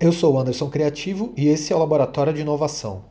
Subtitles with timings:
[0.00, 3.04] Eu sou Anderson Criativo e esse é o Laboratório de Inovação.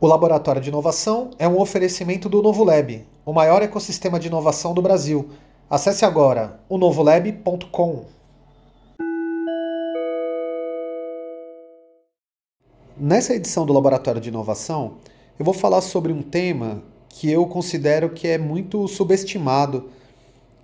[0.00, 4.72] O Laboratório de Inovação é um oferecimento do Novo Lab, o maior ecossistema de inovação
[4.72, 5.28] do Brasil.
[5.68, 8.15] Acesse agora o novolab.com.
[12.98, 14.94] Nessa edição do Laboratório de Inovação,
[15.38, 19.90] eu vou falar sobre um tema que eu considero que é muito subestimado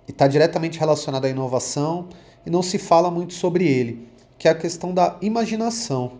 [0.07, 2.07] e está diretamente relacionado à inovação
[2.43, 4.07] e não se fala muito sobre ele,
[4.39, 6.13] que é a questão da imaginação.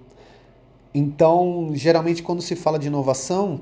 [0.93, 3.61] Então, geralmente, quando se fala de inovação,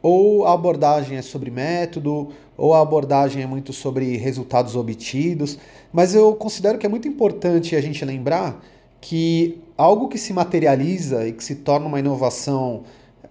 [0.00, 5.58] ou a abordagem é sobre método, ou a abordagem é muito sobre resultados obtidos,
[5.92, 8.64] mas eu considero que é muito importante a gente lembrar
[9.00, 12.82] que algo que se materializa e que se torna uma inovação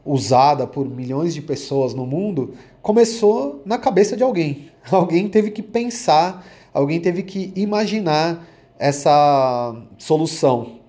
[0.03, 4.71] usada por milhões de pessoas no mundo começou na cabeça de alguém.
[4.89, 6.43] Alguém teve que pensar,
[6.73, 8.43] alguém teve que imaginar
[8.79, 10.79] essa solução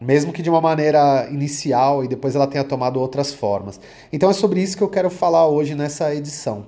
[0.00, 3.80] mesmo que de uma maneira inicial e depois ela tenha tomado outras formas.
[4.12, 6.66] Então é sobre isso que eu quero falar hoje nessa edição.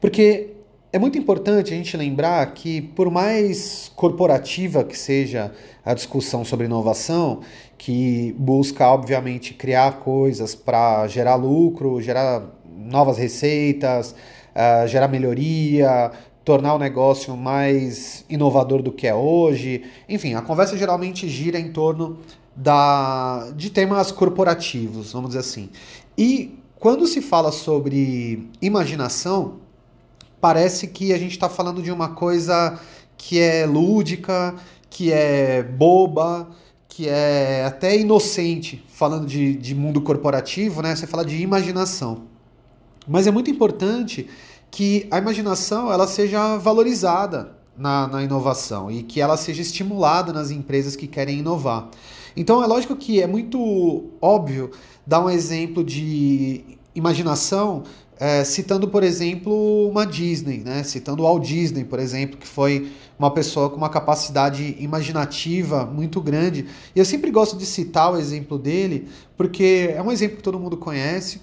[0.00, 0.54] Porque
[0.92, 5.52] é muito importante a gente lembrar que, por mais corporativa que seja
[5.84, 7.40] a discussão sobre inovação,
[7.76, 14.14] que busca, obviamente, criar coisas para gerar lucro, gerar novas receitas,
[14.54, 16.10] uh, gerar melhoria,
[16.42, 19.84] tornar o negócio mais inovador do que é hoje.
[20.08, 22.18] Enfim, a conversa geralmente gira em torno
[22.56, 25.68] da, de temas corporativos, vamos dizer assim.
[26.16, 29.67] E quando se fala sobre imaginação,
[30.40, 32.78] parece que a gente está falando de uma coisa
[33.16, 34.54] que é lúdica,
[34.88, 36.48] que é boba,
[36.88, 40.94] que é até inocente, falando de, de mundo corporativo, né?
[40.94, 42.24] Você fala de imaginação.
[43.06, 44.28] Mas é muito importante
[44.70, 50.50] que a imaginação ela seja valorizada na, na inovação e que ela seja estimulada nas
[50.50, 51.88] empresas que querem inovar.
[52.36, 54.70] Então é lógico que é muito óbvio
[55.06, 57.84] dar um exemplo de imaginação
[58.20, 60.82] é, citando, por exemplo, uma Disney, né?
[60.82, 66.66] citando Walt Disney, por exemplo, que foi uma pessoa com uma capacidade imaginativa muito grande.
[66.94, 70.58] E eu sempre gosto de citar o exemplo dele, porque é um exemplo que todo
[70.58, 71.40] mundo conhece,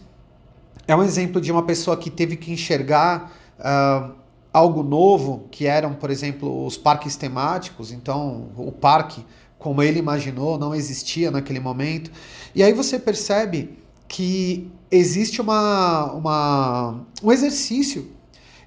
[0.88, 4.12] é um exemplo de uma pessoa que teve que enxergar uh,
[4.52, 7.92] algo novo, que eram, por exemplo, os parques temáticos.
[7.92, 9.26] Então, o parque,
[9.58, 12.12] como ele imaginou, não existia naquele momento.
[12.54, 13.85] E aí você percebe
[14.16, 18.08] que existe uma, uma, um exercício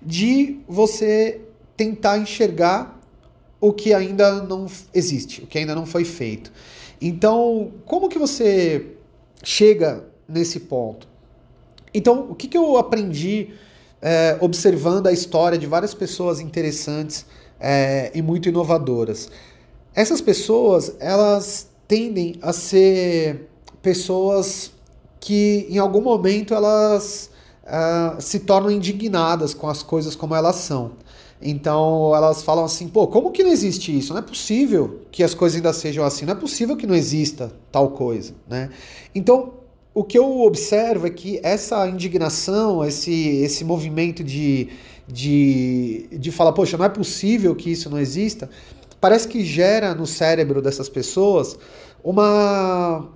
[0.02, 1.40] de você
[1.74, 3.00] tentar enxergar
[3.58, 6.52] o que ainda não existe, o que ainda não foi feito.
[7.00, 8.88] Então, como que você
[9.42, 11.08] chega nesse ponto?
[11.94, 13.54] Então, o que, que eu aprendi
[14.02, 17.24] é, observando a história de várias pessoas interessantes
[17.58, 19.30] é, e muito inovadoras?
[19.94, 23.48] Essas pessoas, elas tendem a ser
[23.80, 24.76] pessoas
[25.20, 27.30] que em algum momento elas
[27.64, 30.92] uh, se tornam indignadas com as coisas como elas são.
[31.40, 34.12] Então elas falam assim, pô, como que não existe isso?
[34.12, 37.52] Não é possível que as coisas ainda sejam assim, não é possível que não exista
[37.70, 38.70] tal coisa, né?
[39.14, 39.52] Então
[39.94, 43.12] o que eu observo é que essa indignação, esse,
[43.42, 44.68] esse movimento de,
[45.08, 48.48] de, de falar, poxa, não é possível que isso não exista,
[49.00, 51.58] parece que gera no cérebro dessas pessoas
[52.02, 53.08] uma,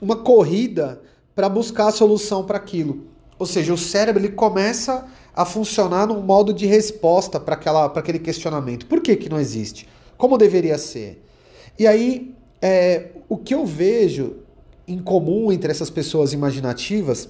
[0.00, 1.00] uma corrida
[1.36, 3.04] para buscar a solução para aquilo.
[3.38, 8.86] Ou seja, o cérebro ele começa a funcionar num modo de resposta para aquele questionamento.
[8.86, 9.86] Por que, que não existe?
[10.16, 11.22] Como deveria ser?
[11.78, 14.36] E aí, é, o que eu vejo
[14.88, 17.28] em comum entre essas pessoas imaginativas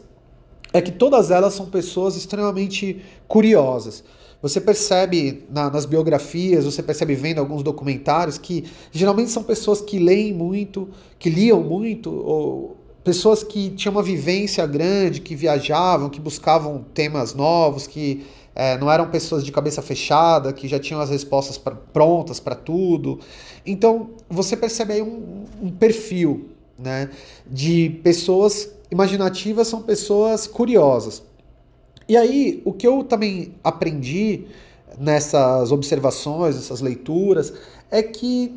[0.72, 4.04] é que todas elas são pessoas extremamente curiosas.
[4.40, 9.98] Você percebe na, nas biografias, você percebe vendo alguns documentários que geralmente são pessoas que
[9.98, 16.20] leem muito, que liam muito, ou pessoas que tinham uma vivência grande, que viajavam, que
[16.20, 21.08] buscavam temas novos, que é, não eram pessoas de cabeça fechada, que já tinham as
[21.08, 23.20] respostas pra, prontas para tudo.
[23.64, 27.10] Então você percebe aí um, um perfil né?
[27.46, 31.22] De pessoas imaginativas são pessoas curiosas.
[32.08, 34.44] E aí, o que eu também aprendi
[34.98, 37.52] nessas observações, nessas leituras,
[37.90, 38.54] é que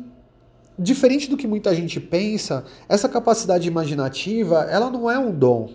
[0.80, 5.68] diferente do que muita gente pensa, essa capacidade imaginativa, ela não é um dom.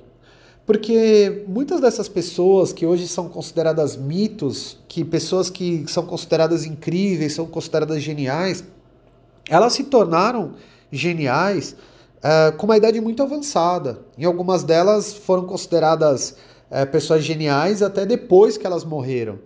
[0.65, 7.33] Porque muitas dessas pessoas que hoje são consideradas mitos, que pessoas que são consideradas incríveis,
[7.33, 8.63] são consideradas geniais,
[9.47, 10.53] elas se tornaram
[10.91, 11.75] geniais
[12.17, 13.99] uh, com uma idade muito avançada.
[14.17, 16.35] Em algumas delas foram consideradas
[16.71, 19.37] uh, pessoas geniais até depois que elas morreram.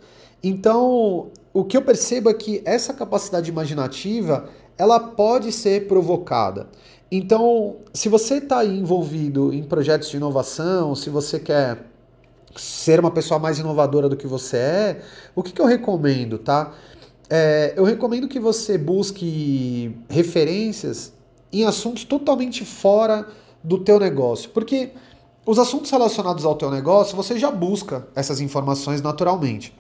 [0.42, 4.48] Então, o que eu percebo é que essa capacidade imaginativa
[4.80, 6.70] ela pode ser provocada.
[7.12, 11.86] Então, se você está envolvido em projetos de inovação, se você quer
[12.56, 15.02] ser uma pessoa mais inovadora do que você é,
[15.36, 16.74] o que, que eu recomendo, tá?
[17.30, 21.14] É, eu recomendo que você busque referências
[21.52, 23.28] em assuntos totalmente fora
[23.64, 24.92] do teu negócio, porque
[25.46, 29.76] os assuntos relacionados ao teu negócio você já busca essas informações naturalmente.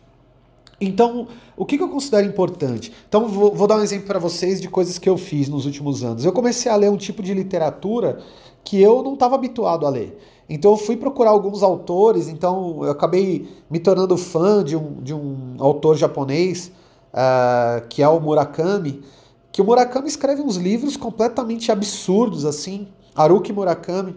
[0.81, 1.27] Então,
[1.57, 2.93] o que, que eu considero importante?
[3.07, 6.03] Então, vou, vou dar um exemplo para vocês de coisas que eu fiz nos últimos
[6.03, 6.23] anos.
[6.23, 8.19] Eu comecei a ler um tipo de literatura
[8.63, 10.17] que eu não estava habituado a ler.
[10.49, 15.13] Então eu fui procurar alguns autores, então eu acabei me tornando fã de um, de
[15.13, 16.71] um autor japonês,
[17.13, 19.03] uh, que é o Murakami,
[19.51, 24.15] que o Murakami escreve uns livros completamente absurdos, assim, Haruki Murakami.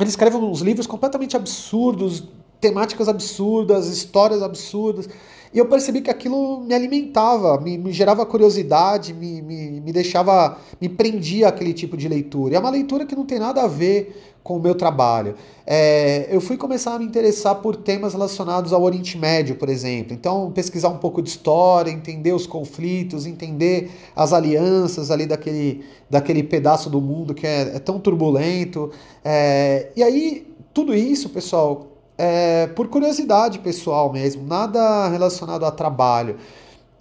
[0.00, 2.24] Ele escreve uns livros completamente absurdos,
[2.58, 5.06] temáticas absurdas, histórias absurdas.
[5.52, 10.56] E eu percebi que aquilo me alimentava, me, me gerava curiosidade, me, me, me deixava,
[10.80, 12.54] me prendia aquele tipo de leitura.
[12.54, 15.34] E é uma leitura que não tem nada a ver com o meu trabalho.
[15.66, 20.12] É, eu fui começar a me interessar por temas relacionados ao Oriente Médio, por exemplo.
[20.12, 26.42] Então, pesquisar um pouco de história, entender os conflitos, entender as alianças ali daquele, daquele
[26.42, 28.90] pedaço do mundo que é, é tão turbulento.
[29.24, 31.91] É, e aí, tudo isso, pessoal,
[32.24, 36.36] é, por curiosidade pessoal mesmo, nada relacionado a trabalho.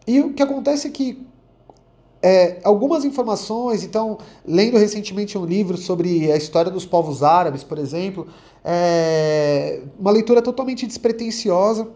[0.07, 1.23] E o que acontece é que
[2.23, 7.77] é, algumas informações, então, lendo recentemente um livro sobre a história dos povos árabes, por
[7.77, 8.25] exemplo,
[8.65, 11.87] é, uma leitura totalmente despretensiosa,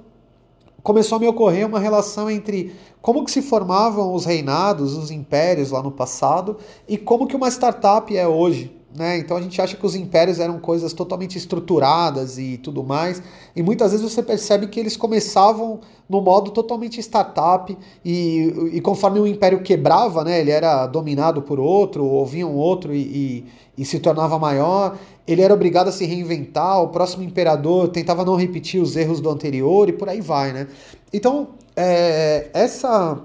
[0.84, 5.72] começou a me ocorrer uma relação entre como que se formavam os reinados, os impérios
[5.72, 6.58] lá no passado
[6.88, 8.75] e como que uma startup é hoje.
[8.96, 9.18] Né?
[9.18, 13.22] Então a gente acha que os impérios eram coisas totalmente estruturadas e tudo mais,
[13.54, 19.20] e muitas vezes você percebe que eles começavam no modo totalmente startup, e, e conforme
[19.20, 23.46] o império quebrava, né, ele era dominado por outro, ou vinha um outro e, e,
[23.80, 28.36] e se tornava maior, ele era obrigado a se reinventar, o próximo imperador tentava não
[28.36, 30.54] repetir os erros do anterior e por aí vai.
[30.54, 30.68] Né?
[31.12, 33.20] Então, é, essa,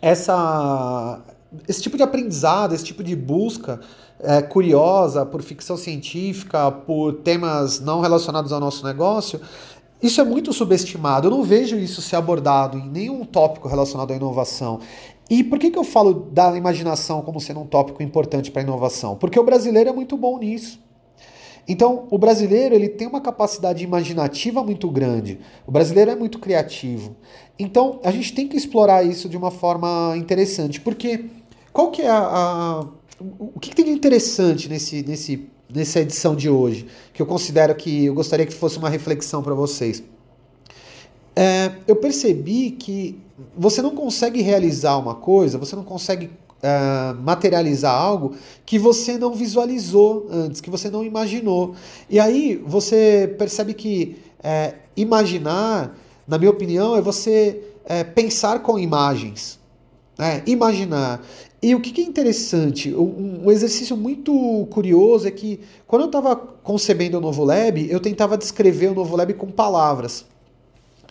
[0.00, 1.20] essa,
[1.68, 3.80] esse tipo de aprendizado, esse tipo de busca
[4.20, 9.40] é, curiosa por ficção científica, por temas não relacionados ao nosso negócio,
[10.02, 11.28] isso é muito subestimado.
[11.28, 14.80] Eu não vejo isso ser abordado em nenhum tópico relacionado à inovação.
[15.30, 18.64] E por que, que eu falo da imaginação como sendo um tópico importante para a
[18.64, 19.16] inovação?
[19.16, 20.78] Porque o brasileiro é muito bom nisso.
[21.66, 25.40] Então, o brasileiro ele tem uma capacidade imaginativa muito grande.
[25.66, 27.16] O brasileiro é muito criativo.
[27.58, 31.24] Então, a gente tem que explorar isso de uma forma interessante, porque
[31.74, 32.86] qual que é a, a
[33.20, 37.74] o que, que, tem de interessante nesse, nesse, nessa edição de hoje, que eu considero
[37.74, 40.02] que eu gostaria que fosse uma reflexão para vocês?
[41.34, 43.20] É, eu percebi que
[43.56, 49.34] você não consegue realizar uma coisa, você não consegue uh, materializar algo que você não
[49.34, 51.74] visualizou antes, que você não imaginou.
[52.08, 55.98] E aí você percebe que é, imaginar,
[56.28, 59.58] na minha opinião, é você é, pensar com imagens.
[60.16, 60.42] Né?
[60.46, 61.20] Imaginar.
[61.64, 67.16] E o que é interessante, um, exercício muito curioso é que quando eu estava concebendo
[67.16, 70.26] o Novo Lab, eu tentava descrever o Novo Lab com palavras.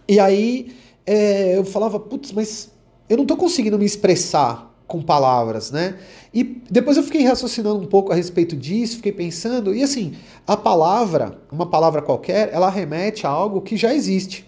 [0.08, 0.76] E aí
[1.08, 2.70] é, eu falava, putz, mas
[3.10, 5.98] eu não estou conseguindo me expressar com palavras, né?
[6.32, 10.14] E depois eu fiquei raciocinando um pouco a respeito disso, fiquei pensando, e assim,
[10.46, 14.48] a palavra, uma palavra qualquer, ela remete a algo que já existe.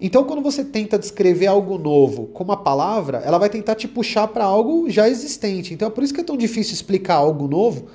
[0.00, 4.28] Então, quando você tenta descrever algo novo com uma palavra, ela vai tentar te puxar
[4.28, 5.72] para algo já existente.
[5.72, 7.86] Então, é por isso que é tão difícil explicar algo novo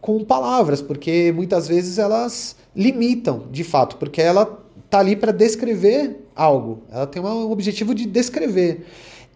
[0.00, 6.28] com palavras, porque muitas vezes elas limitam, de fato, porque ela tá ali para descrever
[6.34, 6.82] algo.
[6.90, 8.86] Ela tem um objetivo de descrever.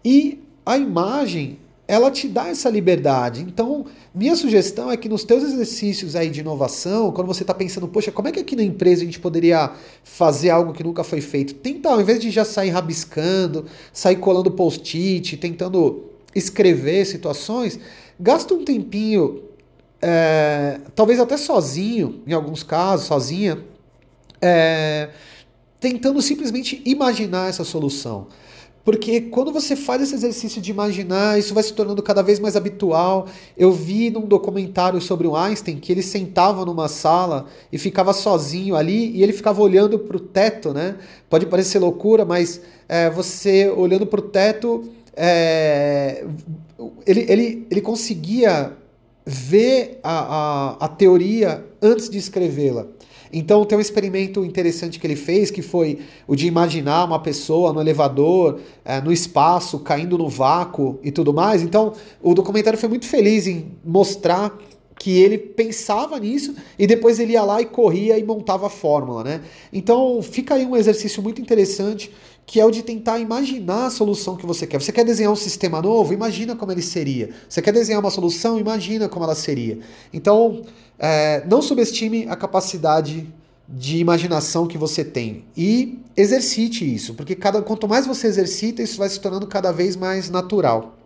[0.05, 1.57] E a imagem
[1.91, 3.41] ela te dá essa liberdade.
[3.41, 7.85] Então, minha sugestão é que nos teus exercícios aí de inovação, quando você está pensando,
[7.85, 9.69] poxa, como é que aqui na empresa a gente poderia
[10.01, 11.53] fazer algo que nunca foi feito?
[11.55, 17.77] Tenta, ao invés de já sair rabiscando, sair colando post-it, tentando escrever situações,
[18.17, 19.41] gasta um tempinho,
[20.01, 23.59] é, talvez até sozinho, em alguns casos, sozinha,
[24.41, 25.09] é,
[25.77, 28.27] tentando simplesmente imaginar essa solução.
[28.83, 32.55] Porque quando você faz esse exercício de imaginar, isso vai se tornando cada vez mais
[32.55, 33.27] habitual.
[33.55, 38.75] Eu vi num documentário sobre o Einstein que ele sentava numa sala e ficava sozinho
[38.75, 40.95] ali e ele ficava olhando para o teto, né?
[41.29, 46.25] Pode parecer loucura, mas é, você olhando para o teto, é,
[47.05, 48.75] ele, ele, ele conseguia
[49.31, 52.85] ver a, a, a teoria antes de escrevê-la.
[53.33, 57.71] Então tem um experimento interessante que ele fez, que foi o de imaginar uma pessoa
[57.71, 61.61] no elevador, é, no espaço, caindo no vácuo e tudo mais.
[61.61, 64.57] Então o documentário foi muito feliz em mostrar
[64.99, 69.23] que ele pensava nisso e depois ele ia lá e corria e montava a fórmula,
[69.23, 69.41] né?
[69.73, 72.11] Então fica aí um exercício muito interessante
[72.51, 74.81] que é o de tentar imaginar a solução que você quer.
[74.81, 76.13] Você quer desenhar um sistema novo?
[76.13, 77.29] Imagina como ele seria.
[77.47, 78.59] Você quer desenhar uma solução?
[78.59, 79.79] Imagina como ela seria.
[80.11, 80.61] Então,
[80.99, 83.25] é, não subestime a capacidade
[83.69, 88.97] de imaginação que você tem e exercite isso, porque cada, quanto mais você exercita, isso
[88.97, 90.97] vai se tornando cada vez mais natural.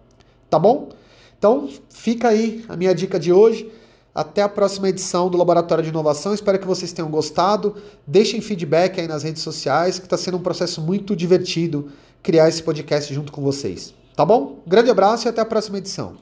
[0.50, 0.90] Tá bom?
[1.38, 3.72] Então, fica aí a minha dica de hoje.
[4.16, 6.34] Até a próxima edição do Laboratório de Inovação.
[6.34, 7.76] Espero que vocês tenham gostado.
[8.08, 11.92] Deixem feedback aí nas redes sociais, que está sendo um processo muito divertido
[12.24, 13.94] criar esse podcast junto com vocês.
[14.16, 14.64] Tá bom?
[14.66, 16.16] Grande abraço e até a próxima edição.